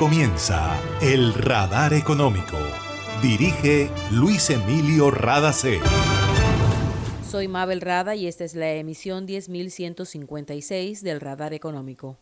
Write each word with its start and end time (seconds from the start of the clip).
comienza 0.00 0.80
El 1.02 1.34
Radar 1.34 1.92
Económico. 1.92 2.56
Dirige 3.20 3.90
Luis 4.10 4.48
Emilio 4.48 5.10
Radacé. 5.10 5.78
Soy 7.22 7.48
Mabel 7.48 7.82
Rada 7.82 8.14
y 8.14 8.26
esta 8.26 8.44
es 8.44 8.54
la 8.54 8.72
emisión 8.72 9.26
10156 9.26 11.02
del 11.02 11.20
Radar 11.20 11.52
Económico. 11.52 12.16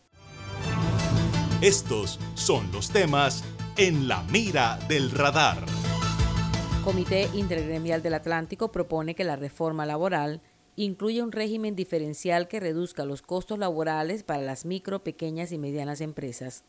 Estos 1.60 2.18
son 2.34 2.68
los 2.72 2.90
temas 2.90 3.44
en 3.76 4.08
la 4.08 4.24
mira 4.24 4.80
del 4.88 5.12
radar. 5.12 5.64
Comité 6.82 7.28
Intergremial 7.32 8.02
del 8.02 8.14
Atlántico 8.14 8.72
propone 8.72 9.14
que 9.14 9.22
la 9.22 9.36
reforma 9.36 9.86
laboral 9.86 10.42
incluya 10.74 11.22
un 11.22 11.30
régimen 11.30 11.76
diferencial 11.76 12.48
que 12.48 12.58
reduzca 12.58 13.04
los 13.04 13.22
costos 13.22 13.56
laborales 13.60 14.24
para 14.24 14.42
las 14.42 14.64
micro, 14.64 15.04
pequeñas 15.04 15.52
y 15.52 15.58
medianas 15.58 16.00
empresas. 16.00 16.64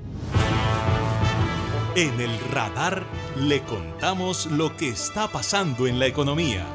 En 1.93 2.21
el 2.21 2.39
radar 2.53 3.05
le 3.37 3.63
contamos 3.63 4.45
lo 4.45 4.77
que 4.77 4.87
está 4.87 5.27
pasando 5.27 5.87
en 5.87 5.99
la 5.99 6.07
economía. 6.07 6.65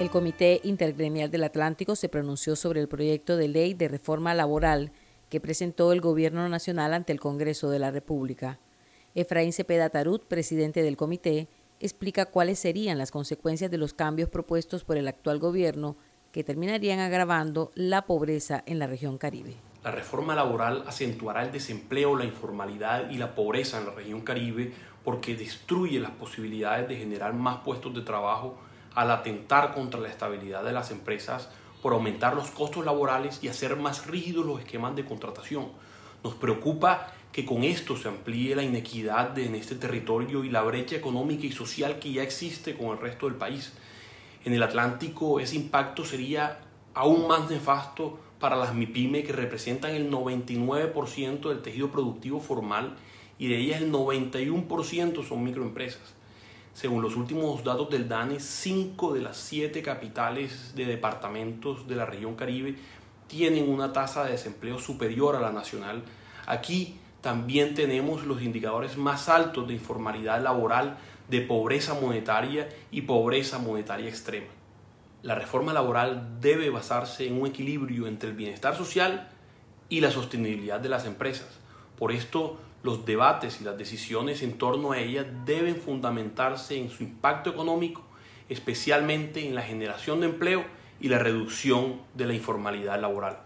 El 0.00 0.10
Comité 0.10 0.60
Intergremial 0.64 1.30
del 1.30 1.44
Atlántico 1.44 1.94
se 1.94 2.08
pronunció 2.08 2.56
sobre 2.56 2.80
el 2.80 2.88
proyecto 2.88 3.36
de 3.36 3.46
ley 3.46 3.74
de 3.74 3.86
reforma 3.86 4.34
laboral 4.34 4.90
que 5.28 5.38
presentó 5.38 5.92
el 5.92 6.00
Gobierno 6.00 6.48
Nacional 6.48 6.92
ante 6.92 7.12
el 7.12 7.20
Congreso 7.20 7.70
de 7.70 7.78
la 7.78 7.92
República. 7.92 8.58
Efraín 9.14 9.52
Cepeda 9.52 9.90
Tarut, 9.90 10.24
presidente 10.24 10.82
del 10.82 10.96
comité, 10.96 11.46
explica 11.78 12.26
cuáles 12.26 12.58
serían 12.58 12.98
las 12.98 13.12
consecuencias 13.12 13.70
de 13.70 13.78
los 13.78 13.94
cambios 13.94 14.28
propuestos 14.28 14.82
por 14.82 14.96
el 14.96 15.06
actual 15.06 15.38
gobierno 15.38 15.96
que 16.32 16.42
terminarían 16.42 16.98
agravando 16.98 17.70
la 17.76 18.06
pobreza 18.06 18.64
en 18.66 18.80
la 18.80 18.88
región 18.88 19.18
caribe. 19.18 19.54
La 19.84 19.90
reforma 19.90 20.34
laboral 20.34 20.82
acentuará 20.86 21.42
el 21.42 21.52
desempleo, 21.52 22.16
la 22.16 22.24
informalidad 22.24 23.10
y 23.10 23.18
la 23.18 23.34
pobreza 23.34 23.78
en 23.78 23.84
la 23.84 23.92
región 23.92 24.22
caribe 24.22 24.72
porque 25.04 25.36
destruye 25.36 26.00
las 26.00 26.12
posibilidades 26.12 26.88
de 26.88 26.96
generar 26.96 27.34
más 27.34 27.58
puestos 27.58 27.94
de 27.94 28.00
trabajo 28.00 28.56
al 28.94 29.10
atentar 29.10 29.74
contra 29.74 30.00
la 30.00 30.08
estabilidad 30.08 30.64
de 30.64 30.72
las 30.72 30.90
empresas 30.90 31.50
por 31.82 31.92
aumentar 31.92 32.34
los 32.34 32.50
costos 32.50 32.82
laborales 32.86 33.40
y 33.42 33.48
hacer 33.48 33.76
más 33.76 34.06
rígidos 34.06 34.46
los 34.46 34.58
esquemas 34.60 34.96
de 34.96 35.04
contratación. 35.04 35.68
Nos 36.22 36.34
preocupa 36.34 37.12
que 37.30 37.44
con 37.44 37.62
esto 37.62 37.94
se 37.94 38.08
amplíe 38.08 38.56
la 38.56 38.62
inequidad 38.62 39.38
en 39.38 39.54
este 39.54 39.74
territorio 39.74 40.44
y 40.44 40.48
la 40.48 40.62
brecha 40.62 40.96
económica 40.96 41.44
y 41.44 41.52
social 41.52 41.98
que 41.98 42.10
ya 42.10 42.22
existe 42.22 42.74
con 42.74 42.86
el 42.86 42.98
resto 42.98 43.26
del 43.26 43.34
país. 43.34 43.74
En 44.46 44.54
el 44.54 44.62
Atlántico 44.62 45.40
ese 45.40 45.56
impacto 45.56 46.06
sería 46.06 46.60
aún 46.94 47.28
más 47.28 47.50
nefasto 47.50 48.18
para 48.44 48.56
las 48.56 48.74
MIPYME 48.74 49.24
que 49.24 49.32
representan 49.32 49.92
el 49.92 50.10
99% 50.10 51.48
del 51.48 51.62
tejido 51.62 51.88
productivo 51.88 52.40
formal 52.40 52.94
y 53.38 53.48
de 53.48 53.56
ellas 53.56 53.80
el 53.80 53.90
91% 53.90 55.26
son 55.26 55.42
microempresas. 55.42 56.12
Según 56.74 57.00
los 57.00 57.16
últimos 57.16 57.64
datos 57.64 57.88
del 57.88 58.06
DANE, 58.06 58.40
5 58.40 59.14
de 59.14 59.22
las 59.22 59.38
7 59.38 59.80
capitales 59.80 60.74
de 60.76 60.84
departamentos 60.84 61.88
de 61.88 61.96
la 61.96 62.04
región 62.04 62.34
Caribe 62.34 62.76
tienen 63.28 63.66
una 63.66 63.94
tasa 63.94 64.24
de 64.24 64.32
desempleo 64.32 64.78
superior 64.78 65.36
a 65.36 65.40
la 65.40 65.50
nacional. 65.50 66.02
Aquí 66.44 66.98
también 67.22 67.74
tenemos 67.74 68.26
los 68.26 68.42
indicadores 68.42 68.98
más 68.98 69.30
altos 69.30 69.66
de 69.66 69.72
informalidad 69.72 70.42
laboral, 70.42 70.98
de 71.30 71.40
pobreza 71.40 71.94
monetaria 71.94 72.68
y 72.90 73.00
pobreza 73.00 73.58
monetaria 73.58 74.10
extrema 74.10 74.48
la 75.24 75.34
reforma 75.34 75.72
laboral 75.72 76.38
debe 76.42 76.68
basarse 76.68 77.26
en 77.26 77.40
un 77.40 77.46
equilibrio 77.46 78.06
entre 78.06 78.28
el 78.28 78.36
bienestar 78.36 78.76
social 78.76 79.30
y 79.88 80.00
la 80.00 80.10
sostenibilidad 80.10 80.80
de 80.80 80.90
las 80.90 81.06
empresas. 81.06 81.48
Por 81.98 82.12
esto, 82.12 82.58
los 82.82 83.06
debates 83.06 83.58
y 83.58 83.64
las 83.64 83.78
decisiones 83.78 84.42
en 84.42 84.58
torno 84.58 84.92
a 84.92 84.98
ella 84.98 85.24
deben 85.46 85.76
fundamentarse 85.76 86.76
en 86.76 86.90
su 86.90 87.04
impacto 87.04 87.48
económico, 87.48 88.04
especialmente 88.50 89.48
en 89.48 89.54
la 89.54 89.62
generación 89.62 90.20
de 90.20 90.26
empleo 90.26 90.62
y 91.00 91.08
la 91.08 91.18
reducción 91.18 92.02
de 92.12 92.26
la 92.26 92.34
informalidad 92.34 93.00
laboral. 93.00 93.38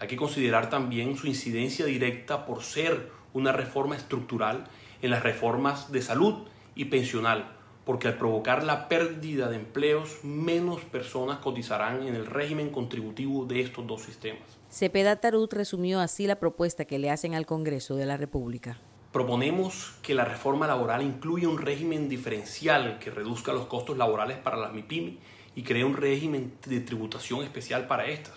Hay 0.00 0.08
que 0.08 0.16
considerar 0.16 0.68
también 0.68 1.16
su 1.16 1.28
incidencia 1.28 1.86
directa 1.86 2.44
por 2.44 2.64
ser 2.64 3.08
una 3.34 3.52
reforma 3.52 3.94
estructural 3.94 4.64
en 5.00 5.10
las 5.10 5.22
reformas 5.22 5.92
de 5.92 6.02
salud 6.02 6.48
y 6.74 6.86
pensional, 6.86 7.59
porque 7.90 8.06
al 8.06 8.18
provocar 8.18 8.62
la 8.62 8.86
pérdida 8.86 9.48
de 9.48 9.56
empleos, 9.56 10.22
menos 10.22 10.82
personas 10.82 11.38
cotizarán 11.38 12.06
en 12.06 12.14
el 12.14 12.24
régimen 12.24 12.70
contributivo 12.70 13.46
de 13.46 13.62
estos 13.62 13.84
dos 13.84 14.02
sistemas. 14.02 14.44
Cepeda 14.70 15.16
Tarut 15.16 15.52
resumió 15.52 15.98
así 15.98 16.28
la 16.28 16.38
propuesta 16.38 16.84
que 16.84 17.00
le 17.00 17.10
hacen 17.10 17.34
al 17.34 17.46
Congreso 17.46 17.96
de 17.96 18.06
la 18.06 18.16
República. 18.16 18.78
Proponemos 19.10 19.96
que 20.02 20.14
la 20.14 20.24
reforma 20.24 20.68
laboral 20.68 21.02
incluya 21.02 21.48
un 21.48 21.58
régimen 21.58 22.08
diferencial 22.08 23.00
que 23.00 23.10
reduzca 23.10 23.52
los 23.52 23.66
costos 23.66 23.98
laborales 23.98 24.38
para 24.38 24.56
las 24.56 24.72
MIPIMI 24.72 25.18
y 25.56 25.64
cree 25.64 25.82
un 25.82 25.96
régimen 25.96 26.52
de 26.66 26.78
tributación 26.78 27.42
especial 27.42 27.88
para 27.88 28.06
estas, 28.06 28.36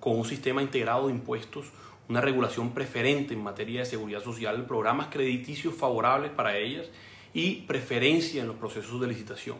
con 0.00 0.18
un 0.18 0.24
sistema 0.24 0.60
integrado 0.60 1.06
de 1.06 1.12
impuestos, 1.12 1.66
una 2.08 2.20
regulación 2.20 2.74
preferente 2.74 3.32
en 3.32 3.44
materia 3.44 3.78
de 3.78 3.86
seguridad 3.86 4.24
social, 4.24 4.66
programas 4.66 5.06
crediticios 5.06 5.74
favorables 5.74 6.32
para 6.32 6.56
ellas 6.56 6.90
y 7.38 7.62
preferencia 7.68 8.42
en 8.42 8.48
los 8.48 8.56
procesos 8.56 9.00
de 9.00 9.06
licitación. 9.06 9.58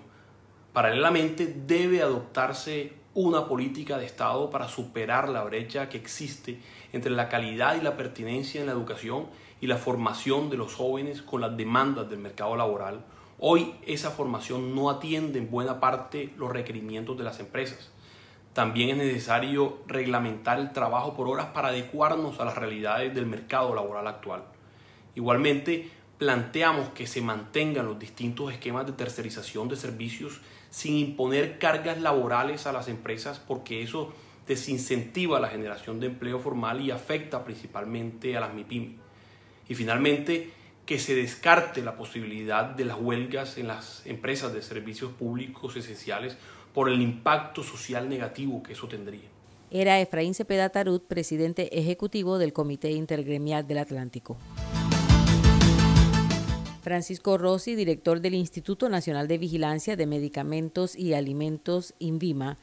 Paralelamente 0.72 1.46
debe 1.46 2.02
adoptarse 2.02 2.94
una 3.14 3.46
política 3.46 3.98
de 3.98 4.04
Estado 4.04 4.50
para 4.50 4.66
superar 4.66 5.28
la 5.28 5.44
brecha 5.44 5.88
que 5.88 5.96
existe 5.96 6.58
entre 6.92 7.12
la 7.12 7.28
calidad 7.28 7.76
y 7.76 7.84
la 7.84 7.96
pertinencia 7.96 8.60
en 8.60 8.66
la 8.66 8.72
educación 8.72 9.26
y 9.60 9.68
la 9.68 9.76
formación 9.76 10.50
de 10.50 10.56
los 10.56 10.74
jóvenes 10.74 11.22
con 11.22 11.40
las 11.40 11.56
demandas 11.56 12.10
del 12.10 12.18
mercado 12.18 12.56
laboral. 12.56 13.04
Hoy 13.38 13.76
esa 13.86 14.10
formación 14.10 14.74
no 14.74 14.90
atiende 14.90 15.38
en 15.38 15.48
buena 15.48 15.78
parte 15.78 16.34
los 16.36 16.50
requerimientos 16.50 17.16
de 17.16 17.22
las 17.22 17.38
empresas. 17.38 17.92
También 18.54 18.90
es 18.90 18.96
necesario 18.96 19.84
reglamentar 19.86 20.58
el 20.58 20.72
trabajo 20.72 21.14
por 21.14 21.28
horas 21.28 21.46
para 21.54 21.68
adecuarnos 21.68 22.40
a 22.40 22.44
las 22.44 22.56
realidades 22.56 23.14
del 23.14 23.26
mercado 23.26 23.72
laboral 23.72 24.08
actual. 24.08 24.42
Igualmente, 25.14 25.90
planteamos 26.18 26.90
que 26.90 27.06
se 27.06 27.22
mantengan 27.22 27.86
los 27.86 27.98
distintos 27.98 28.52
esquemas 28.52 28.86
de 28.86 28.92
tercerización 28.92 29.68
de 29.68 29.76
servicios 29.76 30.40
sin 30.70 30.96
imponer 30.96 31.58
cargas 31.58 32.00
laborales 32.00 32.66
a 32.66 32.72
las 32.72 32.88
empresas 32.88 33.38
porque 33.38 33.82
eso 33.82 34.12
desincentiva 34.46 35.38
la 35.38 35.48
generación 35.48 36.00
de 36.00 36.06
empleo 36.08 36.40
formal 36.40 36.80
y 36.80 36.90
afecta 36.90 37.44
principalmente 37.44 38.36
a 38.36 38.40
las 38.40 38.52
MIPIM. 38.52 38.96
Y 39.68 39.74
finalmente, 39.74 40.50
que 40.86 40.98
se 40.98 41.14
descarte 41.14 41.82
la 41.82 41.96
posibilidad 41.96 42.64
de 42.64 42.86
las 42.86 42.98
huelgas 42.98 43.58
en 43.58 43.68
las 43.68 44.04
empresas 44.06 44.52
de 44.54 44.62
servicios 44.62 45.12
públicos 45.12 45.76
esenciales 45.76 46.36
por 46.72 46.88
el 46.88 47.00
impacto 47.02 47.62
social 47.62 48.08
negativo 48.08 48.62
que 48.62 48.72
eso 48.72 48.88
tendría. 48.88 49.28
Era 49.70 50.00
Efraín 50.00 50.34
Cepeda 50.34 50.70
Tarut, 50.70 51.06
presidente 51.06 51.78
ejecutivo 51.78 52.38
del 52.38 52.54
Comité 52.54 52.90
Intergremial 52.90 53.66
del 53.66 53.78
Atlántico. 53.78 54.38
Francisco 56.88 57.36
Rossi, 57.36 57.74
director 57.74 58.22
del 58.22 58.32
Instituto 58.32 58.88
Nacional 58.88 59.28
de 59.28 59.36
Vigilancia 59.36 59.94
de 59.94 60.06
Medicamentos 60.06 60.96
y 60.96 61.12
Alimentos, 61.12 61.92
INVIMA, 61.98 62.56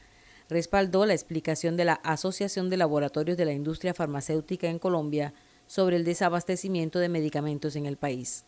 respaldó 0.48 1.06
la 1.06 1.14
explicación 1.14 1.76
de 1.76 1.84
la 1.84 1.92
Asociación 1.92 2.68
de 2.68 2.76
Laboratorios 2.76 3.36
de 3.36 3.44
la 3.44 3.52
Industria 3.52 3.94
Farmacéutica 3.94 4.66
en 4.66 4.80
Colombia 4.80 5.32
sobre 5.68 5.94
el 5.94 6.04
desabastecimiento 6.04 6.98
de 6.98 7.08
medicamentos 7.08 7.76
en 7.76 7.86
el 7.86 7.98
país. 7.98 8.44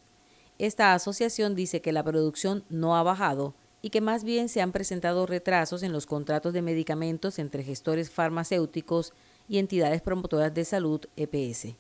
Esta 0.59 0.95
asociación 0.95 1.55
dice 1.55 1.81
que 1.81 1.93
la 1.93 2.03
producción 2.03 2.65
no 2.69 2.97
ha 2.97 3.05
bajado 3.05 3.55
y 3.81 3.91
que 3.91 4.01
más 4.01 4.25
bien 4.25 4.49
se 4.49 4.61
han 4.61 4.73
presentado 4.73 5.27
retrasos 5.27 5.85
en 5.85 5.93
los 5.93 6.07
contratos 6.07 6.53
de 6.53 6.63
medicamentos 6.63 7.39
entre 7.39 7.63
gestores 7.63 8.11
farmacéuticos 8.11 9.13
y 9.49 9.59
entidades 9.59 10.03
promotoras 10.03 10.53
de 10.53 10.65
salud 10.65 11.03
EPS. 11.15 11.77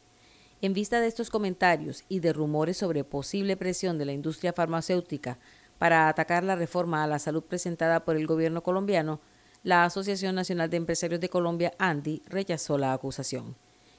En 0.60 0.72
vista 0.72 1.00
de 1.00 1.06
estos 1.06 1.30
comentarios 1.30 2.02
y 2.08 2.18
de 2.18 2.32
rumores 2.32 2.78
sobre 2.78 3.04
posible 3.04 3.56
presión 3.56 3.96
de 3.96 4.04
la 4.04 4.12
industria 4.12 4.52
farmacéutica 4.52 5.38
para 5.78 6.08
atacar 6.08 6.42
la 6.42 6.56
reforma 6.56 7.04
a 7.04 7.06
la 7.06 7.20
salud 7.20 7.44
presentada 7.44 8.04
por 8.04 8.16
el 8.16 8.26
gobierno 8.26 8.64
colombiano, 8.64 9.20
la 9.62 9.84
Asociación 9.84 10.34
Nacional 10.34 10.68
de 10.68 10.78
Empresarios 10.78 11.20
de 11.20 11.28
Colombia, 11.28 11.74
ANDI, 11.78 12.22
rechazó 12.26 12.76
la 12.76 12.92
acusación. 12.92 13.54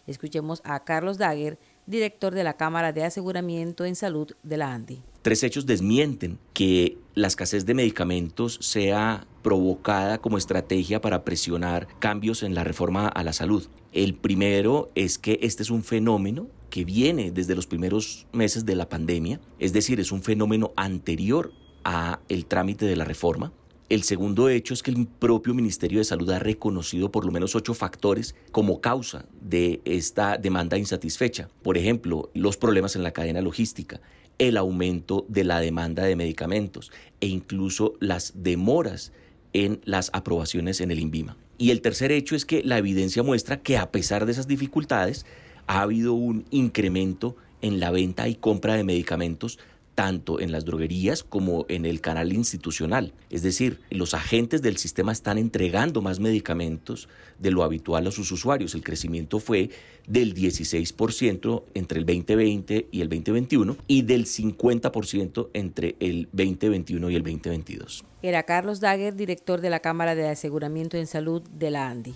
Escuchemos 0.05 0.61
a 0.65 0.83
Carlos 0.83 1.17
Daguer, 1.17 1.57
director 1.85 2.33
de 2.33 2.43
la 2.43 2.57
Cámara 2.57 2.91
de 2.91 3.05
Aseguramiento 3.05 3.85
en 3.85 3.95
Salud 3.95 4.29
de 4.43 4.57
la 4.57 4.73
ANDI. 4.73 5.01
Tres 5.21 5.43
hechos 5.43 5.65
desmienten 5.65 6.39
que 6.53 6.97
la 7.13 7.27
escasez 7.27 7.65
de 7.65 7.73
medicamentos 7.73 8.59
sea 8.61 9.25
provocada 9.43 10.17
como 10.17 10.37
estrategia 10.37 10.99
para 10.99 11.23
presionar 11.23 11.87
cambios 11.99 12.43
en 12.43 12.53
la 12.53 12.65
reforma 12.65 13.07
a 13.07 13.23
la 13.23 13.31
salud. 13.31 13.69
El 13.91 14.13
primero 14.13 14.91
es 14.93 15.17
que 15.17 15.39
este 15.41 15.63
es 15.63 15.71
un 15.71 15.83
fenómeno 15.83 16.47
que 16.69 16.85
viene 16.85 17.31
desde 17.31 17.55
los 17.55 17.65
primeros 17.65 18.27
meses 18.31 18.65
de 18.65 18.75
la 18.75 18.87
pandemia, 18.87 19.39
es 19.57 19.73
decir, 19.73 19.99
es 19.99 20.11
un 20.11 20.21
fenómeno 20.21 20.71
anterior 20.75 21.51
a 21.83 22.19
el 22.29 22.45
trámite 22.45 22.85
de 22.85 22.95
la 22.95 23.05
reforma. 23.05 23.51
El 23.89 24.03
segundo 24.03 24.49
hecho 24.49 24.75
es 24.75 24.83
que 24.83 24.91
el 24.91 25.07
propio 25.07 25.55
Ministerio 25.55 25.97
de 25.97 26.05
Salud 26.05 26.29
ha 26.29 26.37
reconocido 26.37 27.11
por 27.11 27.25
lo 27.25 27.31
menos 27.31 27.55
ocho 27.55 27.73
factores 27.73 28.35
como 28.51 28.81
causa 28.81 29.25
de 29.41 29.81
esta 29.85 30.37
demanda 30.37 30.77
insatisfecha. 30.77 31.49
Por 31.63 31.75
ejemplo, 31.75 32.29
los 32.35 32.57
problemas 32.57 32.95
en 32.95 33.01
la 33.01 33.11
cadena 33.11 33.41
logística, 33.41 33.99
el 34.37 34.57
aumento 34.57 35.25
de 35.27 35.43
la 35.43 35.59
demanda 35.59 36.03
de 36.03 36.15
medicamentos 36.15 36.91
e 37.19 37.25
incluso 37.25 37.95
las 37.99 38.33
demoras 38.35 39.11
en 39.53 39.81
las 39.85 40.11
aprobaciones 40.13 40.81
en 40.81 40.91
el 40.91 40.99
INVIMA. 40.99 41.35
Y 41.59 41.71
el 41.71 41.81
tercer 41.81 42.11
hecho 42.13 42.35
es 42.35 42.45
que 42.45 42.63
la 42.63 42.77
evidencia 42.77 43.21
muestra 43.21 43.61
que 43.61 43.77
a 43.77 43.91
pesar 43.91 44.25
de 44.25 44.31
esas 44.31 44.47
dificultades, 44.47 45.25
ha 45.67 45.81
habido 45.81 46.13
un 46.13 46.45
incremento 46.49 47.35
en 47.61 47.79
la 47.79 47.91
venta 47.91 48.27
y 48.27 48.35
compra 48.35 48.75
de 48.75 48.85
medicamentos 48.85 49.59
tanto 49.99 50.39
en 50.39 50.53
las 50.53 50.63
droguerías 50.63 51.23
como 51.23 51.65
en 51.67 51.85
el 51.85 51.99
canal 51.99 52.31
institucional. 52.31 53.11
Es 53.29 53.43
decir, 53.43 53.81
los 53.89 54.13
agentes 54.13 54.61
del 54.61 54.77
sistema 54.77 55.11
están 55.11 55.37
entregando 55.37 56.01
más 56.01 56.21
medicamentos 56.21 57.09
de 57.37 57.51
lo 57.51 57.63
habitual 57.63 58.07
a 58.07 58.11
sus 58.11 58.31
usuarios. 58.31 58.75
El 58.75 58.81
crecimiento 58.81 59.41
fue 59.41 59.71
del 60.07 60.33
16% 60.33 61.63
entre 61.73 61.99
el 61.99 62.05
2020 62.05 62.87
y 62.89 63.01
el 63.01 63.09
2021 63.09 63.75
y 63.87 64.03
del 64.03 64.25
50% 64.25 65.49
entre 65.51 65.97
el 65.99 66.29
2021 66.31 67.09
y 67.09 67.15
el 67.17 67.21
2022. 67.21 68.05
Era 68.21 68.43
Carlos 68.43 68.79
Dager, 68.79 69.17
director 69.17 69.59
de 69.59 69.69
la 69.69 69.81
Cámara 69.81 70.15
de 70.15 70.29
Aseguramiento 70.29 70.95
en 70.95 71.07
Salud 71.07 71.41
de 71.41 71.71
la 71.71 71.89
ANDI. 71.89 72.15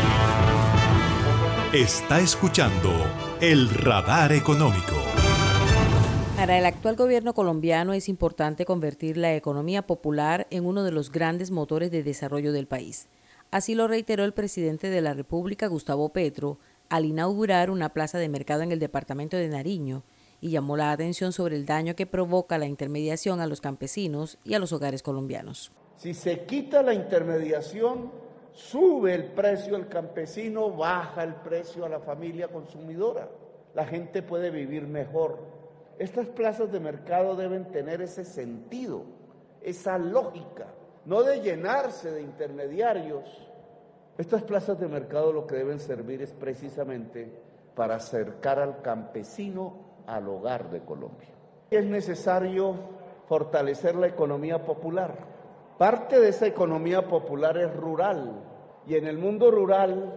Está 1.73 2.19
escuchando 2.19 2.89
el 3.39 3.69
radar 3.69 4.33
económico. 4.33 4.97
Para 6.35 6.57
el 6.57 6.65
actual 6.65 6.97
gobierno 6.97 7.33
colombiano 7.33 7.93
es 7.93 8.09
importante 8.09 8.65
convertir 8.65 9.15
la 9.15 9.33
economía 9.33 9.87
popular 9.87 10.47
en 10.49 10.65
uno 10.65 10.83
de 10.83 10.91
los 10.91 11.13
grandes 11.13 11.49
motores 11.49 11.89
de 11.89 12.03
desarrollo 12.03 12.51
del 12.51 12.67
país. 12.67 13.07
Así 13.51 13.73
lo 13.73 13.87
reiteró 13.87 14.25
el 14.25 14.33
presidente 14.33 14.89
de 14.89 14.99
la 14.99 15.13
República, 15.13 15.67
Gustavo 15.67 16.09
Petro, 16.09 16.59
al 16.89 17.05
inaugurar 17.05 17.69
una 17.69 17.93
plaza 17.93 18.17
de 18.17 18.27
mercado 18.27 18.63
en 18.63 18.73
el 18.73 18.79
departamento 18.79 19.37
de 19.37 19.47
Nariño 19.47 20.03
y 20.41 20.49
llamó 20.49 20.75
la 20.75 20.91
atención 20.91 21.31
sobre 21.31 21.55
el 21.55 21.65
daño 21.65 21.95
que 21.95 22.05
provoca 22.05 22.57
la 22.57 22.67
intermediación 22.67 23.39
a 23.39 23.47
los 23.47 23.61
campesinos 23.61 24.39
y 24.43 24.55
a 24.55 24.59
los 24.59 24.73
hogares 24.73 25.03
colombianos. 25.03 25.71
Si 25.95 26.13
se 26.13 26.43
quita 26.43 26.83
la 26.83 26.93
intermediación, 26.93 28.11
sube 28.53 29.13
el 29.13 29.25
precio 29.31 29.75
al 29.75 29.87
campesino, 29.87 30.71
baja 30.71 31.23
el 31.23 31.35
precio 31.35 31.85
a 31.85 31.89
la 31.89 31.99
familia 31.99 32.47
consumidora. 32.47 33.29
La 33.73 33.85
gente 33.85 34.21
puede 34.21 34.49
vivir 34.49 34.87
mejor. 34.87 35.39
Estas 35.97 36.27
plazas 36.27 36.71
de 36.71 36.79
mercado 36.79 37.35
deben 37.35 37.71
tener 37.71 38.01
ese 38.01 38.25
sentido, 38.25 39.03
esa 39.61 39.97
lógica, 39.97 40.67
no 41.05 41.23
de 41.23 41.41
llenarse 41.41 42.11
de 42.11 42.21
intermediarios. 42.21 43.47
Estas 44.17 44.43
plazas 44.43 44.79
de 44.79 44.87
mercado 44.87 45.31
lo 45.31 45.47
que 45.47 45.55
deben 45.55 45.79
servir 45.79 46.21
es 46.21 46.33
precisamente 46.33 47.31
para 47.75 47.95
acercar 47.95 48.59
al 48.59 48.81
campesino 48.81 50.03
al 50.05 50.27
hogar 50.27 50.69
de 50.69 50.81
Colombia. 50.81 51.29
Es 51.69 51.85
necesario 51.85 52.75
fortalecer 53.27 53.95
la 53.95 54.07
economía 54.07 54.65
popular 54.65 55.40
Parte 55.81 56.19
de 56.19 56.29
esa 56.29 56.45
economía 56.45 57.07
popular 57.07 57.57
es 57.57 57.75
rural 57.75 58.33
y 58.85 58.97
en 58.97 59.07
el 59.07 59.17
mundo 59.17 59.49
rural 59.49 60.13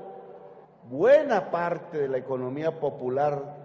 buena 0.90 1.50
parte 1.50 1.96
de 1.96 2.08
la 2.08 2.18
economía 2.18 2.78
popular 2.78 3.56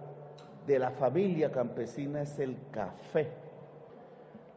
de 0.66 0.80
la 0.80 0.92
familia 0.92 1.52
campesina 1.52 2.22
es 2.22 2.40
el 2.40 2.56
café. 2.72 3.28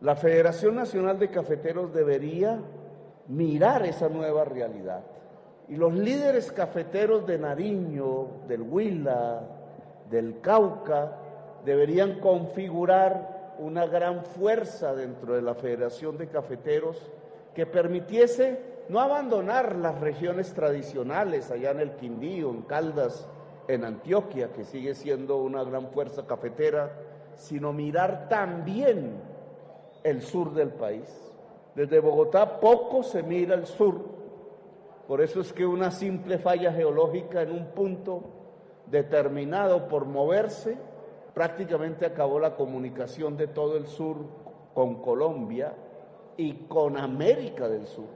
La 0.02 0.14
Federación 0.14 0.76
Nacional 0.76 1.18
de 1.18 1.30
Cafeteros 1.30 1.92
debería 1.92 2.60
mirar 3.26 3.86
esa 3.86 4.08
nueva 4.08 4.44
realidad. 4.44 5.02
Y 5.66 5.74
los 5.74 5.94
líderes 5.94 6.52
cafeteros 6.52 7.26
de 7.26 7.38
Nariño, 7.38 8.44
del 8.46 8.62
Huila, 8.62 9.40
del 10.08 10.40
Cauca, 10.40 11.16
deberían 11.64 12.20
configurar 12.20 13.56
una 13.58 13.84
gran 13.86 14.24
fuerza 14.24 14.94
dentro 14.94 15.34
de 15.34 15.42
la 15.42 15.56
Federación 15.56 16.16
de 16.16 16.28
Cafeteros 16.28 17.10
que 17.54 17.66
permitiese 17.66 18.60
no 18.88 19.00
abandonar 19.00 19.76
las 19.76 20.00
regiones 20.00 20.52
tradicionales 20.54 21.50
allá 21.50 21.70
en 21.70 21.80
el 21.80 21.92
Quindío, 21.96 22.50
en 22.50 22.62
Caldas, 22.62 23.28
en 23.68 23.84
Antioquia, 23.84 24.52
que 24.52 24.64
sigue 24.64 24.94
siendo 24.94 25.38
una 25.38 25.62
gran 25.64 25.88
fuerza 25.88 26.26
cafetera, 26.26 26.92
sino 27.36 27.72
mirar 27.72 28.28
también 28.28 29.16
el 30.02 30.22
sur 30.22 30.52
del 30.52 30.70
país. 30.70 31.32
Desde 31.74 32.00
Bogotá 32.00 32.60
poco 32.60 33.02
se 33.02 33.22
mira 33.22 33.54
el 33.54 33.66
sur, 33.66 34.00
por 35.06 35.20
eso 35.20 35.40
es 35.40 35.52
que 35.52 35.66
una 35.66 35.90
simple 35.90 36.38
falla 36.38 36.72
geológica 36.72 37.42
en 37.42 37.52
un 37.52 37.66
punto 37.66 38.22
determinado 38.86 39.88
por 39.88 40.06
moverse 40.06 40.76
prácticamente 41.34 42.04
acabó 42.04 42.38
la 42.38 42.56
comunicación 42.56 43.36
de 43.36 43.46
todo 43.46 43.76
el 43.76 43.86
sur 43.86 44.16
con 44.74 45.02
Colombia 45.02 45.74
y 46.36 46.54
con 46.66 46.96
América 46.96 47.68
del 47.68 47.86
Sur. 47.86 48.06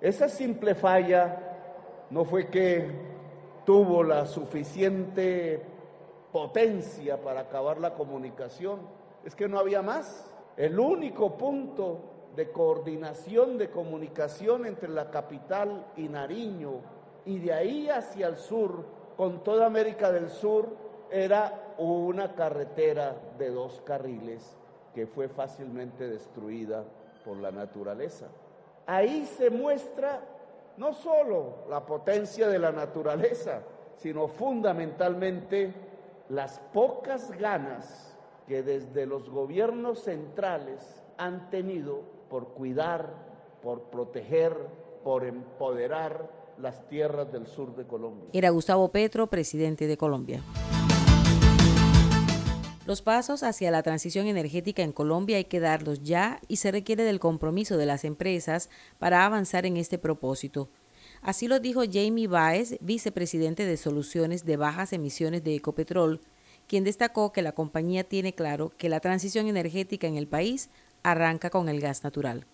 Esa 0.00 0.28
simple 0.28 0.74
falla 0.74 2.06
no 2.10 2.24
fue 2.24 2.48
que 2.48 2.88
tuvo 3.64 4.02
la 4.02 4.26
suficiente 4.26 5.60
potencia 6.32 7.20
para 7.20 7.40
acabar 7.40 7.78
la 7.78 7.94
comunicación, 7.94 8.80
es 9.24 9.34
que 9.34 9.48
no 9.48 9.58
había 9.58 9.82
más. 9.82 10.30
El 10.56 10.78
único 10.78 11.36
punto 11.36 12.00
de 12.36 12.50
coordinación 12.50 13.56
de 13.56 13.70
comunicación 13.70 14.66
entre 14.66 14.88
la 14.88 15.10
capital 15.10 15.86
y 15.96 16.08
Nariño 16.08 16.80
y 17.24 17.38
de 17.38 17.52
ahí 17.52 17.88
hacia 17.88 18.28
el 18.28 18.36
sur, 18.36 18.84
con 19.16 19.42
toda 19.42 19.66
América 19.66 20.12
del 20.12 20.28
Sur, 20.28 20.68
era 21.10 21.74
una 21.78 22.34
carretera 22.34 23.16
de 23.38 23.50
dos 23.50 23.80
carriles 23.84 24.56
que 24.94 25.06
fue 25.06 25.28
fácilmente 25.28 26.08
destruida 26.08 26.84
por 27.26 27.38
la 27.38 27.50
naturaleza. 27.50 28.28
Ahí 28.86 29.26
se 29.26 29.50
muestra 29.50 30.22
no 30.76 30.94
solo 30.94 31.64
la 31.68 31.84
potencia 31.84 32.46
de 32.46 32.58
la 32.58 32.70
naturaleza, 32.70 33.62
sino 33.96 34.28
fundamentalmente 34.28 35.74
las 36.28 36.60
pocas 36.72 37.32
ganas 37.36 38.16
que 38.46 38.62
desde 38.62 39.06
los 39.06 39.28
gobiernos 39.28 40.04
centrales 40.04 41.02
han 41.18 41.50
tenido 41.50 42.02
por 42.30 42.48
cuidar, 42.48 43.10
por 43.60 43.82
proteger, 43.84 44.54
por 45.02 45.24
empoderar 45.24 46.30
las 46.58 46.86
tierras 46.88 47.32
del 47.32 47.46
sur 47.46 47.74
de 47.74 47.86
Colombia. 47.86 48.30
Era 48.32 48.50
Gustavo 48.50 48.88
Petro, 48.92 49.26
presidente 49.26 49.86
de 49.86 49.96
Colombia. 49.96 50.42
Los 52.86 53.02
pasos 53.02 53.42
hacia 53.42 53.72
la 53.72 53.82
transición 53.82 54.28
energética 54.28 54.84
en 54.84 54.92
Colombia 54.92 55.38
hay 55.38 55.46
que 55.46 55.58
darlos 55.58 56.04
ya 56.04 56.40
y 56.46 56.56
se 56.56 56.70
requiere 56.70 57.02
del 57.02 57.18
compromiso 57.18 57.76
de 57.76 57.84
las 57.84 58.04
empresas 58.04 58.70
para 59.00 59.26
avanzar 59.26 59.66
en 59.66 59.76
este 59.76 59.98
propósito. 59.98 60.68
Así 61.20 61.48
lo 61.48 61.58
dijo 61.58 61.82
Jamie 61.90 62.28
Baez, 62.28 62.78
vicepresidente 62.80 63.66
de 63.66 63.76
Soluciones 63.76 64.44
de 64.44 64.56
Bajas 64.56 64.92
Emisiones 64.92 65.42
de 65.42 65.56
Ecopetrol, 65.56 66.20
quien 66.68 66.84
destacó 66.84 67.32
que 67.32 67.42
la 67.42 67.50
compañía 67.50 68.04
tiene 68.04 68.34
claro 68.34 68.72
que 68.78 68.88
la 68.88 69.00
transición 69.00 69.48
energética 69.48 70.06
en 70.06 70.16
el 70.16 70.28
país 70.28 70.70
arranca 71.02 71.50
con 71.50 71.68
el 71.68 71.80
gas 71.80 72.04
natural. 72.04 72.46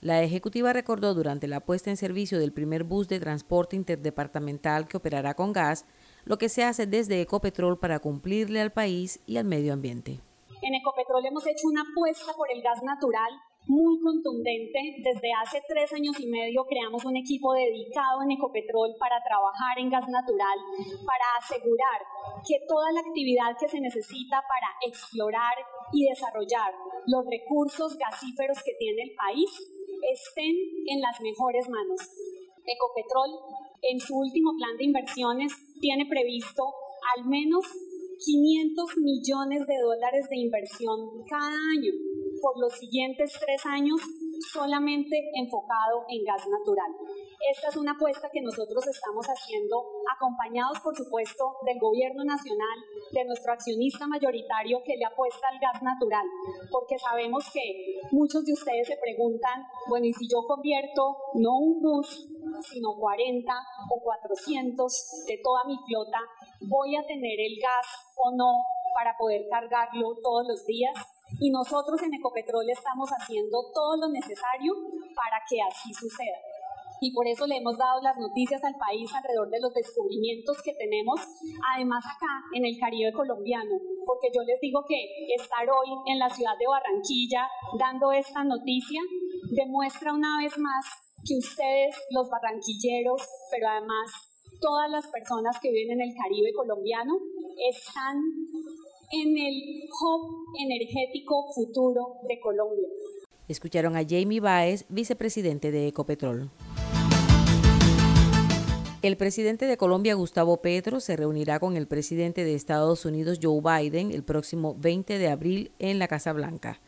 La 0.00 0.22
ejecutiva 0.22 0.72
recordó 0.72 1.14
durante 1.14 1.48
la 1.48 1.58
puesta 1.58 1.90
en 1.90 1.96
servicio 1.96 2.38
del 2.38 2.52
primer 2.52 2.84
bus 2.84 3.08
de 3.08 3.18
transporte 3.18 3.74
interdepartamental 3.74 4.86
que 4.86 4.98
operará 4.98 5.34
con 5.34 5.52
gas 5.52 5.84
lo 6.24 6.38
que 6.38 6.48
se 6.48 6.64
hace 6.64 6.86
desde 6.86 7.20
Ecopetrol 7.20 7.78
para 7.78 7.98
cumplirle 8.00 8.60
al 8.60 8.72
país 8.72 9.20
y 9.26 9.36
al 9.36 9.44
medio 9.44 9.72
ambiente. 9.72 10.20
En 10.62 10.74
Ecopetrol 10.74 11.26
hemos 11.26 11.46
hecho 11.46 11.68
una 11.68 11.82
apuesta 11.82 12.32
por 12.36 12.50
el 12.50 12.62
gas 12.62 12.82
natural 12.82 13.32
muy 13.66 14.00
contundente. 14.00 15.00
Desde 15.00 15.32
hace 15.32 15.62
tres 15.68 15.92
años 15.92 16.18
y 16.20 16.26
medio 16.26 16.64
creamos 16.64 17.04
un 17.04 17.16
equipo 17.16 17.52
dedicado 17.52 18.22
en 18.22 18.32
Ecopetrol 18.32 18.94
para 18.98 19.22
trabajar 19.24 19.78
en 19.78 19.90
gas 19.90 20.08
natural, 20.08 20.58
para 21.04 21.26
asegurar 21.40 22.00
que 22.46 22.60
toda 22.68 22.92
la 22.92 23.00
actividad 23.00 23.56
que 23.58 23.68
se 23.68 23.80
necesita 23.80 24.42
para 24.48 24.68
explorar 24.86 25.54
y 25.92 26.08
desarrollar 26.08 26.72
los 27.06 27.24
recursos 27.24 27.96
gasíferos 27.96 28.62
que 28.62 28.76
tiene 28.78 29.02
el 29.02 29.14
país 29.14 29.50
estén 30.12 30.54
en 30.86 31.00
las 31.00 31.20
mejores 31.20 31.68
manos. 31.68 32.00
Ecopetrol, 32.64 33.30
en 33.90 34.00
su 34.00 34.16
último 34.16 34.52
plan 34.56 34.76
de 34.76 34.84
inversiones, 34.84 35.52
tiene 35.80 36.06
previsto 36.06 36.64
al 37.16 37.26
menos 37.26 37.64
500 38.24 38.96
millones 38.98 39.66
de 39.66 39.78
dólares 39.82 40.26
de 40.30 40.38
inversión 40.38 40.98
cada 41.28 41.58
año 41.76 41.92
por 42.40 42.58
los 42.60 42.72
siguientes 42.74 43.32
tres 43.40 43.64
años 43.66 44.00
solamente 44.52 45.16
enfocado 45.34 46.04
en 46.08 46.24
gas 46.24 46.44
natural. 46.48 46.92
Esta 47.50 47.68
es 47.68 47.76
una 47.76 47.92
apuesta 47.92 48.28
que 48.32 48.40
nosotros 48.40 48.86
estamos 48.86 49.26
haciendo 49.26 49.82
acompañados, 50.14 50.80
por 50.80 50.96
supuesto, 50.96 51.56
del 51.66 51.78
gobierno 51.78 52.24
nacional, 52.24 52.78
de 53.12 53.24
nuestro 53.24 53.52
accionista 53.52 54.06
mayoritario 54.06 54.82
que 54.84 54.96
le 54.96 55.04
apuesta 55.04 55.48
al 55.48 55.58
gas 55.58 55.82
natural, 55.82 56.26
porque 56.70 56.98
sabemos 56.98 57.44
que 57.52 58.00
muchos 58.10 58.44
de 58.44 58.52
ustedes 58.52 58.88
se 58.88 58.96
preguntan, 58.96 59.64
bueno, 59.88 60.06
¿y 60.06 60.12
si 60.12 60.28
yo 60.28 60.46
convierto 60.46 61.16
no 61.34 61.58
un 61.58 61.80
bus, 61.80 62.28
sino 62.62 62.94
40 62.98 63.52
o 63.90 64.02
400 64.02 65.24
de 65.26 65.40
toda 65.42 65.64
mi 65.64 65.76
flota, 65.86 66.18
voy 66.60 66.96
a 66.96 67.06
tener 67.06 67.40
el 67.40 67.58
gas 67.60 67.86
o 68.16 68.34
no 68.36 68.62
para 68.94 69.16
poder 69.16 69.48
cargarlo 69.50 70.14
todos 70.22 70.46
los 70.46 70.66
días? 70.66 70.94
y 71.40 71.50
nosotros 71.50 72.00
en 72.02 72.14
Ecopetrol 72.14 72.68
estamos 72.70 73.08
haciendo 73.10 73.58
todo 73.72 73.96
lo 73.96 74.08
necesario 74.08 74.72
para 75.16 75.42
que 75.48 75.60
así 75.62 75.92
suceda. 75.92 76.53
Y 77.04 77.12
por 77.12 77.28
eso 77.28 77.46
le 77.46 77.58
hemos 77.58 77.76
dado 77.76 78.00
las 78.00 78.16
noticias 78.16 78.64
al 78.64 78.76
país 78.80 79.12
alrededor 79.12 79.50
de 79.50 79.60
los 79.60 79.74
descubrimientos 79.74 80.56
que 80.64 80.72
tenemos, 80.72 81.20
además 81.76 82.02
acá 82.06 82.32
en 82.54 82.64
el 82.64 82.80
Caribe 82.80 83.12
colombiano, 83.12 83.76
porque 84.06 84.28
yo 84.34 84.40
les 84.40 84.58
digo 84.58 84.80
que 84.88 84.96
estar 85.36 85.68
hoy 85.68 85.92
en 86.06 86.18
la 86.18 86.30
ciudad 86.30 86.56
de 86.58 86.64
Barranquilla 86.66 87.46
dando 87.78 88.10
esta 88.10 88.42
noticia 88.42 89.02
demuestra 89.50 90.14
una 90.14 90.38
vez 90.40 90.56
más 90.56 90.86
que 91.28 91.36
ustedes, 91.36 91.94
los 92.08 92.30
barranquilleros, 92.30 93.20
pero 93.50 93.68
además 93.68 94.08
todas 94.62 94.90
las 94.90 95.06
personas 95.08 95.60
que 95.60 95.72
viven 95.72 96.00
en 96.00 96.08
el 96.08 96.14
Caribe 96.16 96.54
colombiano, 96.56 97.20
están 97.68 98.16
en 99.12 99.28
el 99.36 99.90
hub 99.92 100.56
energético 100.58 101.52
futuro 101.52 102.16
de 102.26 102.40
Colombia. 102.40 102.88
Escucharon 103.46 103.94
a 103.94 104.08
Jamie 104.08 104.40
Baez, 104.40 104.86
vicepresidente 104.88 105.70
de 105.70 105.88
Ecopetrol. 105.88 106.50
El 109.04 109.18
presidente 109.18 109.66
de 109.66 109.76
Colombia, 109.76 110.14
Gustavo 110.14 110.62
Petro, 110.62 110.98
se 110.98 111.14
reunirá 111.14 111.60
con 111.60 111.76
el 111.76 111.86
presidente 111.86 112.42
de 112.42 112.54
Estados 112.54 113.04
Unidos, 113.04 113.38
Joe 113.42 113.60
Biden, 113.60 114.12
el 114.12 114.22
próximo 114.22 114.74
20 114.78 115.18
de 115.18 115.28
abril 115.28 115.72
en 115.78 115.98
la 115.98 116.08
Casa 116.08 116.32
Blanca. 116.32 116.80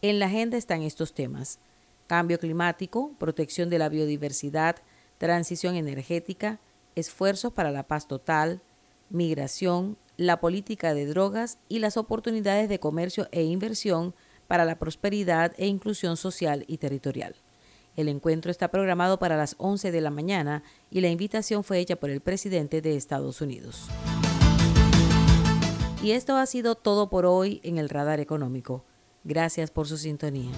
En 0.00 0.18
la 0.18 0.28
agenda 0.28 0.56
están 0.56 0.80
estos 0.80 1.12
temas. 1.12 1.58
Cambio 2.06 2.38
climático, 2.38 3.12
protección 3.18 3.68
de 3.68 3.78
la 3.78 3.90
biodiversidad, 3.90 4.76
transición 5.18 5.76
energética, 5.76 6.58
esfuerzos 6.94 7.52
para 7.52 7.70
la 7.70 7.82
paz 7.82 8.08
total, 8.08 8.62
migración, 9.10 9.98
la 10.16 10.40
política 10.40 10.94
de 10.94 11.04
drogas 11.04 11.58
y 11.68 11.80
las 11.80 11.98
oportunidades 11.98 12.70
de 12.70 12.80
comercio 12.80 13.28
e 13.30 13.42
inversión 13.42 14.14
para 14.46 14.64
la 14.64 14.78
prosperidad 14.78 15.52
e 15.58 15.66
inclusión 15.66 16.16
social 16.16 16.64
y 16.66 16.78
territorial. 16.78 17.34
El 17.98 18.08
encuentro 18.08 18.52
está 18.52 18.68
programado 18.68 19.18
para 19.18 19.36
las 19.36 19.56
11 19.58 19.90
de 19.90 20.00
la 20.00 20.10
mañana 20.10 20.62
y 20.88 21.00
la 21.00 21.08
invitación 21.08 21.64
fue 21.64 21.80
hecha 21.80 21.96
por 21.96 22.10
el 22.10 22.20
presidente 22.20 22.80
de 22.80 22.94
Estados 22.94 23.40
Unidos. 23.40 23.88
Y 26.00 26.12
esto 26.12 26.36
ha 26.36 26.46
sido 26.46 26.76
todo 26.76 27.10
por 27.10 27.26
hoy 27.26 27.60
en 27.64 27.76
el 27.76 27.88
Radar 27.88 28.20
Económico. 28.20 28.84
Gracias 29.24 29.72
por 29.72 29.88
su 29.88 29.96
sintonía. 29.96 30.52